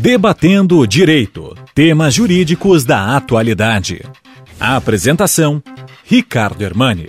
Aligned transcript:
Debatendo 0.00 0.78
o 0.78 0.86
Direito. 0.86 1.56
Temas 1.74 2.14
jurídicos 2.14 2.84
da 2.84 3.16
atualidade. 3.16 4.00
A 4.60 4.76
apresentação: 4.76 5.60
Ricardo 6.04 6.62
Hermani. 6.62 7.08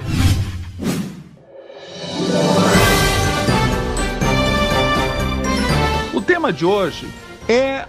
O 6.16 6.20
tema 6.20 6.52
de 6.52 6.66
hoje 6.66 7.08
é 7.48 7.86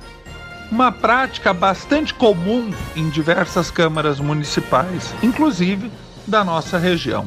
uma 0.70 0.92
prática 0.92 1.54
bastante 1.54 2.12
comum 2.12 2.70
em 2.94 3.08
diversas 3.08 3.70
câmaras 3.70 4.20
municipais, 4.20 5.14
inclusive 5.22 5.90
da 6.26 6.44
nossa 6.44 6.76
região. 6.76 7.26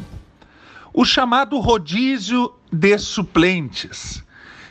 O 0.94 1.04
chamado 1.04 1.60
rodízio 1.60 2.54
de 2.72 3.00
suplentes, 3.00 4.24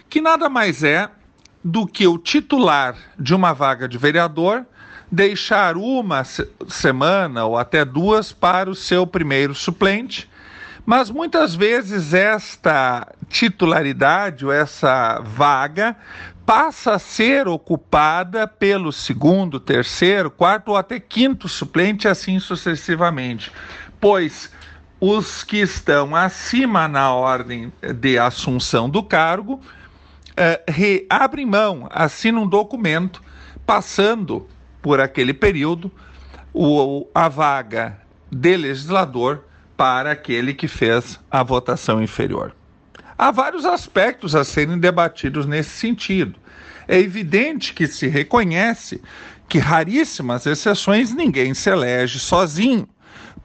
que 0.08 0.20
nada 0.20 0.48
mais 0.48 0.84
é 0.84 1.10
do 1.64 1.86
que 1.86 2.06
o 2.06 2.18
titular 2.18 2.96
de 3.18 3.34
uma 3.34 3.52
vaga 3.52 3.88
de 3.88 3.98
vereador 3.98 4.66
deixar 5.10 5.76
uma 5.76 6.24
semana 6.24 7.44
ou 7.44 7.58
até 7.58 7.84
duas 7.84 8.32
para 8.32 8.70
o 8.70 8.74
seu 8.74 9.06
primeiro 9.06 9.54
suplente. 9.54 10.30
Mas 10.86 11.10
muitas 11.10 11.54
vezes 11.54 12.14
esta 12.14 13.06
titularidade 13.28 14.44
ou 14.44 14.50
essa 14.50 15.20
vaga 15.20 15.94
passa 16.44 16.94
a 16.94 16.98
ser 16.98 17.46
ocupada 17.46 18.48
pelo 18.48 18.90
segundo, 18.90 19.60
terceiro, 19.60 20.30
quarto 20.30 20.70
ou 20.70 20.76
até 20.76 20.98
quinto 20.98 21.46
suplente, 21.46 22.08
assim 22.08 22.40
sucessivamente. 22.40 23.52
Pois 24.00 24.50
os 24.98 25.44
que 25.44 25.58
estão 25.58 26.16
acima 26.16 26.88
na 26.88 27.12
ordem 27.12 27.72
de 28.00 28.18
assunção 28.18 28.88
do 28.88 29.02
cargo 29.02 29.60
uh, 30.32 31.46
mão, 31.46 31.88
assinam 31.90 32.42
um 32.42 32.48
documento, 32.48 33.22
passando 33.66 34.46
por 34.80 35.00
aquele 35.00 35.32
período 35.32 35.90
o, 36.52 37.06
a 37.14 37.28
vaga 37.28 37.98
de 38.30 38.56
legislador 38.56 39.44
para 39.76 40.12
aquele 40.12 40.54
que 40.54 40.68
fez 40.68 41.18
a 41.30 41.42
votação 41.42 42.02
inferior. 42.02 42.54
Há 43.16 43.30
vários 43.30 43.64
aspectos 43.64 44.34
a 44.34 44.44
serem 44.44 44.78
debatidos 44.78 45.46
nesse 45.46 45.70
sentido. 45.70 46.38
É 46.88 46.98
evidente 46.98 47.72
que 47.72 47.86
se 47.86 48.08
reconhece 48.08 49.00
que 49.48 49.58
raríssimas 49.58 50.46
exceções 50.46 51.14
ninguém 51.14 51.54
se 51.54 51.70
elege 51.70 52.18
sozinho, 52.18 52.88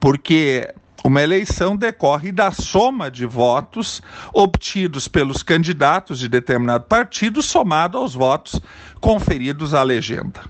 porque 0.00 0.72
uma 1.08 1.22
eleição 1.22 1.74
decorre 1.74 2.30
da 2.30 2.52
soma 2.52 3.10
de 3.10 3.24
votos 3.24 4.02
obtidos 4.32 5.08
pelos 5.08 5.42
candidatos 5.42 6.18
de 6.18 6.28
determinado 6.28 6.84
partido, 6.84 7.42
somado 7.42 7.96
aos 7.96 8.14
votos 8.14 8.60
conferidos 9.00 9.72
à 9.72 9.82
legenda. 9.82 10.42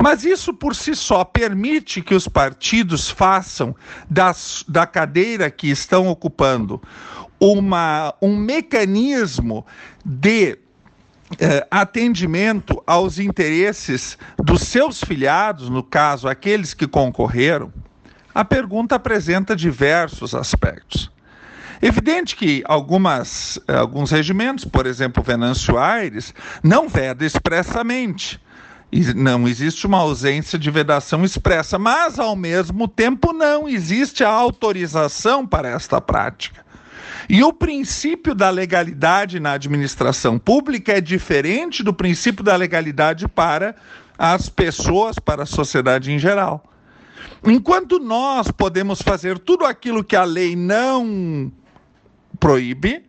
Mas 0.00 0.24
isso 0.24 0.54
por 0.54 0.74
si 0.74 0.94
só 0.94 1.24
permite 1.24 2.00
que 2.00 2.14
os 2.14 2.26
partidos 2.26 3.10
façam 3.10 3.76
das, 4.08 4.64
da 4.66 4.86
cadeira 4.86 5.50
que 5.50 5.68
estão 5.68 6.08
ocupando 6.08 6.80
uma, 7.38 8.14
um 8.22 8.36
mecanismo 8.36 9.66
de 10.02 10.58
eh, 11.38 11.66
atendimento 11.70 12.82
aos 12.86 13.18
interesses 13.18 14.16
dos 14.38 14.62
seus 14.62 15.04
filiados, 15.04 15.68
no 15.68 15.82
caso, 15.82 16.28
aqueles 16.28 16.72
que 16.72 16.86
concorreram. 16.86 17.70
A 18.40 18.44
pergunta 18.46 18.94
apresenta 18.94 19.54
diversos 19.54 20.34
aspectos. 20.34 21.10
Evidente 21.82 22.34
que 22.34 22.62
algumas, 22.64 23.60
eh, 23.68 23.76
alguns 23.76 24.10
regimentos, 24.10 24.64
por 24.64 24.86
exemplo, 24.86 25.22
Venâncio 25.22 25.76
Aires, 25.76 26.32
não 26.62 26.88
veda 26.88 27.22
expressamente. 27.22 28.40
Não 29.14 29.46
existe 29.46 29.86
uma 29.86 29.98
ausência 29.98 30.58
de 30.58 30.70
vedação 30.70 31.22
expressa, 31.22 31.78
mas, 31.78 32.18
ao 32.18 32.34
mesmo 32.34 32.88
tempo, 32.88 33.34
não 33.34 33.68
existe 33.68 34.24
a 34.24 34.30
autorização 34.30 35.46
para 35.46 35.68
esta 35.68 36.00
prática. 36.00 36.64
E 37.28 37.44
o 37.44 37.52
princípio 37.52 38.34
da 38.34 38.48
legalidade 38.48 39.38
na 39.38 39.52
administração 39.52 40.38
pública 40.38 40.92
é 40.92 41.00
diferente 41.02 41.82
do 41.82 41.92
princípio 41.92 42.42
da 42.42 42.56
legalidade 42.56 43.28
para 43.28 43.76
as 44.18 44.48
pessoas, 44.48 45.18
para 45.18 45.42
a 45.42 45.46
sociedade 45.46 46.10
em 46.10 46.18
geral. 46.18 46.69
Enquanto 47.44 47.98
nós 47.98 48.50
podemos 48.50 49.00
fazer 49.02 49.38
tudo 49.38 49.64
aquilo 49.64 50.04
que 50.04 50.16
a 50.16 50.24
lei 50.24 50.54
não 50.54 51.50
proíbe, 52.38 53.04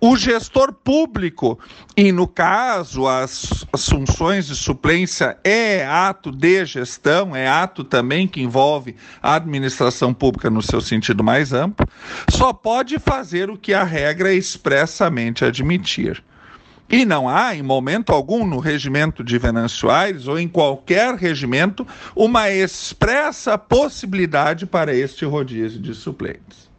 o 0.00 0.16
gestor 0.16 0.72
público, 0.72 1.58
e 1.96 2.12
no 2.12 2.26
caso 2.26 3.06
as, 3.06 3.64
as 3.72 3.88
funções 3.88 4.46
de 4.46 4.54
suplência 4.54 5.38
é 5.42 5.86
ato 5.86 6.30
de 6.30 6.64
gestão, 6.66 7.34
é 7.34 7.48
ato 7.48 7.82
também 7.82 8.28
que 8.28 8.42
envolve 8.42 8.94
a 9.22 9.34
administração 9.36 10.12
pública 10.12 10.50
no 10.50 10.60
seu 10.60 10.80
sentido 10.80 11.24
mais 11.24 11.52
amplo, 11.52 11.86
só 12.30 12.52
pode 12.52 12.98
fazer 12.98 13.48
o 13.48 13.56
que 13.56 13.72
a 13.72 13.84
regra 13.84 14.32
expressamente 14.32 15.44
admitir. 15.44 16.22
E 16.88 17.04
não 17.04 17.28
há, 17.28 17.54
em 17.54 17.62
momento 17.62 18.12
algum, 18.12 18.46
no 18.46 18.60
regimento 18.60 19.24
de 19.24 19.38
Venâncio 19.38 19.90
Aires 19.90 20.28
ou 20.28 20.38
em 20.38 20.46
qualquer 20.46 21.14
regimento, 21.16 21.86
uma 22.14 22.48
expressa 22.50 23.58
possibilidade 23.58 24.66
para 24.66 24.94
este 24.94 25.24
rodízio 25.24 25.80
de 25.80 25.94
suplentes. 25.94 26.70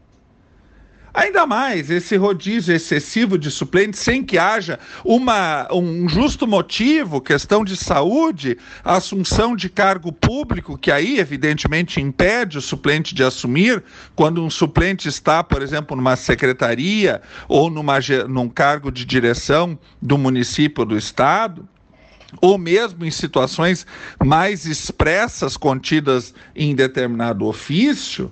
Ainda 1.17 1.47
mais 1.47 1.89
esse 1.89 2.15
rodízio 2.15 2.75
excessivo 2.75 3.39
de 3.39 3.49
suplentes 3.49 4.01
sem 4.01 4.23
que 4.23 4.37
haja 4.37 4.77
uma, 5.03 5.67
um 5.73 6.07
justo 6.07 6.45
motivo, 6.45 7.19
questão 7.19 7.65
de 7.65 7.75
saúde, 7.75 8.55
assunção 8.83 9.55
de 9.55 9.67
cargo 9.67 10.11
público, 10.11 10.77
que 10.77 10.91
aí 10.91 11.17
evidentemente 11.17 11.99
impede 11.99 12.59
o 12.59 12.61
suplente 12.61 13.15
de 13.15 13.23
assumir, 13.23 13.83
quando 14.15 14.43
um 14.43 14.49
suplente 14.51 15.09
está, 15.09 15.43
por 15.43 15.63
exemplo, 15.63 15.97
numa 15.97 16.15
secretaria 16.15 17.19
ou 17.47 17.71
numa, 17.71 17.97
num 18.29 18.47
cargo 18.47 18.91
de 18.91 19.03
direção 19.03 19.75
do 19.99 20.19
município 20.19 20.81
ou 20.81 20.85
do 20.85 20.95
estado 20.95 21.67
ou 22.41 22.57
mesmo 22.57 23.05
em 23.05 23.11
situações 23.11 23.87
mais 24.23 24.67
expressas 24.67 25.57
contidas 25.57 26.33
em 26.55 26.75
determinado 26.75 27.45
ofício, 27.45 28.31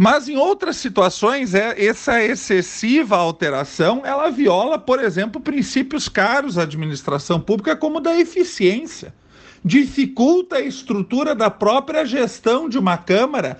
mas 0.00 0.28
em 0.28 0.36
outras 0.36 0.76
situações, 0.76 1.54
é, 1.54 1.74
essa 1.84 2.22
excessiva 2.22 3.16
alteração, 3.16 4.02
ela 4.04 4.30
viola, 4.30 4.78
por 4.78 5.02
exemplo, 5.02 5.40
princípios 5.40 6.08
caros 6.08 6.56
à 6.56 6.62
administração 6.62 7.40
pública, 7.40 7.74
como 7.74 7.98
da 7.98 8.16
eficiência. 8.16 9.12
Dificulta 9.64 10.58
a 10.58 10.60
estrutura 10.60 11.34
da 11.34 11.50
própria 11.50 12.04
gestão 12.04 12.68
de 12.68 12.78
uma 12.78 12.96
Câmara 12.96 13.58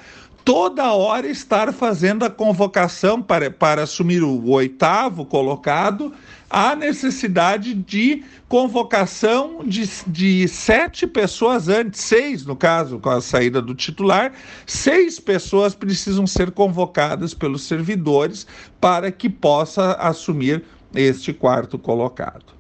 toda 0.49 0.95
hora 0.95 1.29
estar 1.29 1.75
fazendo 1.75 2.25
a 2.25 2.31
convocação 2.31 3.21
para, 3.21 3.51
para 3.51 3.83
assumir 3.83 4.23
o 4.23 4.49
oitavo 4.49 5.27
colocado 5.27 6.11
há 6.49 6.75
necessidade 6.75 7.75
de 7.75 8.25
convocação 8.49 9.63
de, 9.63 9.87
de 10.07 10.49
sete 10.49 11.07
pessoas 11.07 11.69
antes, 11.69 12.01
seis 12.01 12.47
no 12.47 12.57
caso, 12.57 12.99
com 12.99 13.11
a 13.11 13.21
saída 13.21 13.61
do 13.61 13.75
titular, 13.75 14.33
seis 14.65 15.21
pessoas 15.21 15.75
precisam 15.75 16.27
ser 16.27 16.51
convocadas 16.51 17.35
pelos 17.35 17.65
servidores 17.65 18.47
para 18.81 19.13
que 19.13 19.29
possa 19.29 19.93
assumir 19.97 20.65
este 20.95 21.31
quarto 21.31 21.79
colocado. 21.79 22.55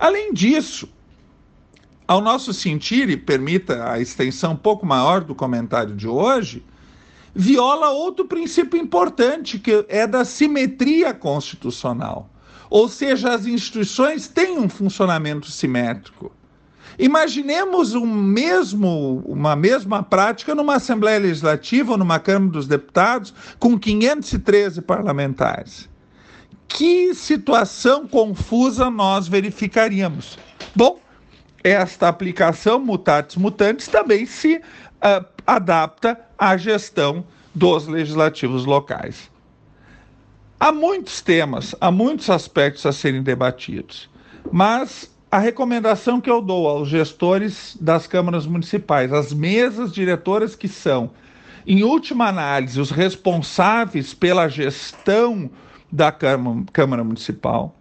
Além 0.00 0.34
disso, 0.34 0.88
ao 2.08 2.20
nosso 2.20 2.52
sentir, 2.52 3.08
e 3.08 3.16
permita 3.16 3.88
a 3.88 4.00
extensão 4.00 4.54
um 4.54 4.56
pouco 4.56 4.84
maior 4.84 5.22
do 5.22 5.32
comentário 5.32 5.94
de 5.94 6.08
hoje, 6.08 6.64
viola 7.34 7.90
outro 7.90 8.24
princípio 8.24 8.78
importante, 8.80 9.58
que 9.58 9.84
é 9.88 10.06
da 10.06 10.24
simetria 10.24 11.14
constitucional. 11.14 12.28
Ou 12.68 12.88
seja, 12.88 13.34
as 13.34 13.46
instituições 13.46 14.28
têm 14.28 14.58
um 14.58 14.68
funcionamento 14.68 15.50
simétrico. 15.50 16.32
Imaginemos 16.98 17.94
um 17.94 18.06
mesmo, 18.06 19.22
uma 19.24 19.56
mesma 19.56 20.02
prática 20.02 20.54
numa 20.54 20.76
Assembleia 20.76 21.18
Legislativa 21.18 21.92
ou 21.92 21.98
numa 21.98 22.18
Câmara 22.18 22.52
dos 22.52 22.66
Deputados 22.66 23.32
com 23.58 23.78
513 23.78 24.82
parlamentares. 24.82 25.88
Que 26.68 27.14
situação 27.14 28.06
confusa 28.06 28.90
nós 28.90 29.26
verificaríamos? 29.26 30.38
Bom, 30.74 30.89
esta 31.62 32.08
aplicação 32.08 32.80
mutatis 32.80 33.36
mutandis 33.36 33.88
também 33.88 34.26
se 34.26 34.56
uh, 34.56 35.24
adapta 35.46 36.18
à 36.38 36.56
gestão 36.56 37.24
dos 37.54 37.86
legislativos 37.86 38.64
locais. 38.64 39.30
Há 40.58 40.72
muitos 40.72 41.20
temas, 41.20 41.74
há 41.80 41.90
muitos 41.90 42.28
aspectos 42.28 42.84
a 42.84 42.92
serem 42.92 43.22
debatidos, 43.22 44.10
mas 44.52 45.10
a 45.30 45.38
recomendação 45.38 46.20
que 46.20 46.30
eu 46.30 46.42
dou 46.42 46.68
aos 46.68 46.88
gestores 46.88 47.76
das 47.80 48.06
câmaras 48.06 48.46
municipais, 48.46 49.12
as 49.12 49.32
mesas 49.32 49.92
diretoras 49.92 50.54
que 50.54 50.68
são, 50.68 51.10
em 51.66 51.82
última 51.82 52.26
análise, 52.28 52.80
os 52.80 52.90
responsáveis 52.90 54.12
pela 54.12 54.48
gestão 54.48 55.50
da 55.90 56.10
Câmara, 56.10 56.64
Câmara 56.72 57.04
Municipal, 57.04 57.74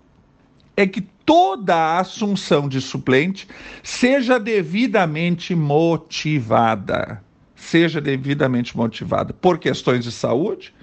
é 0.81 0.88
que 0.88 1.02
toda 1.02 1.76
a 1.76 2.00
assunção 2.00 2.70
de 2.70 2.80
suplente 2.80 3.46
seja 3.84 4.40
devidamente 4.40 5.54
motivada. 5.54 7.22
Seja 7.54 8.00
devidamente 8.00 8.78
motivada 8.78 9.34
por 9.34 9.60
questões 9.60 10.06
de 10.06 10.12
saúde, 10.12 10.74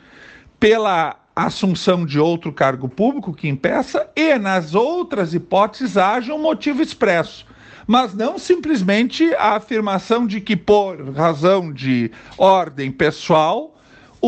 pela 0.61 1.17
assunção 1.35 2.05
de 2.05 2.19
outro 2.19 2.53
cargo 2.53 2.91
público 2.91 3.33
que 3.33 3.49
impeça 3.49 4.07
e, 4.15 4.37
nas 4.39 4.75
outras 4.75 5.33
hipóteses, 5.33 5.97
haja 5.97 6.35
um 6.35 6.43
motivo 6.43 6.83
expresso. 6.83 7.47
Mas 7.87 8.13
não 8.13 8.39
simplesmente 8.39 9.33
a 9.37 9.57
afirmação 9.57 10.27
de 10.27 10.43
que, 10.43 10.57
por 10.57 11.11
razão 11.15 11.73
de 11.73 12.11
ordem 12.37 12.93
pessoal, 12.93 13.76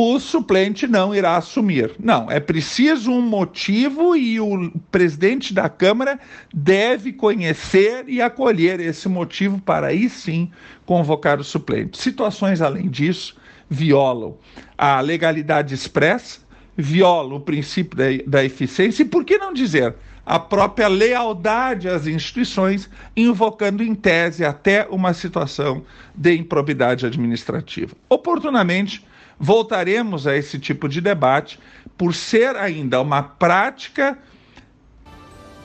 o 0.00 0.21
suplente 0.21 0.87
não 0.87 1.12
irá 1.12 1.37
assumir. 1.37 1.91
Não, 1.99 2.31
é 2.31 2.39
preciso 2.39 3.11
um 3.11 3.21
motivo 3.21 4.15
e 4.15 4.39
o 4.39 4.71
presidente 4.93 5.53
da 5.53 5.69
Câmara 5.69 6.21
deve 6.55 7.12
conhecer 7.12 8.05
e 8.06 8.23
acolher 8.23 8.79
esse 8.79 9.09
motivo 9.09 9.61
para 9.61 9.89
aí 9.89 10.09
sim 10.09 10.53
convocar 10.87 11.41
o 11.41 11.45
suplente. 11.45 11.99
Situações 11.99 12.62
além 12.62 12.89
disso 12.89 13.35
violam 13.69 14.37
a 14.77 15.00
legalidade 15.00 15.75
expressa, 15.75 16.39
violam 16.77 17.39
o 17.39 17.41
princípio 17.41 17.99
da, 18.25 18.45
eficiência 18.45 19.03
e, 19.03 19.05
por 19.05 19.25
que 19.25 19.37
não 19.37 19.53
dizer, 19.53 19.97
a 20.25 20.39
própria 20.39 20.87
lealdade 20.87 21.89
às 21.89 22.06
instituições, 22.06 22.89
invocando 23.17 23.83
em 23.83 23.97
tese 23.97 24.45
até 24.45 24.87
uma 24.89 25.12
situação 25.12 25.83
de 26.15 26.37
improbidade 26.37 27.05
administrativa. 27.05 27.97
Oportunamente, 28.09 29.07
voltaremos 29.38 30.26
a 30.26 30.37
esse 30.37 30.58
tipo 30.58 30.88
de 30.88 31.00
debate, 31.00 31.58
por 31.96 32.14
ser 32.14 32.56
ainda 32.56 33.00
uma 33.00 33.23
prática 33.23 34.19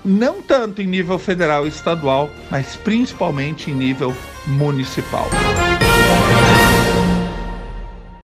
não 0.05 0.41
tanto 0.41 0.81
em 0.81 0.87
nível 0.87 1.17
federal 1.17 1.65
e 1.65 1.69
estadual, 1.69 2.29
mas 2.51 2.75
principalmente 2.75 3.71
em 3.71 3.73
nível 3.73 4.13
municipal. 4.45 5.29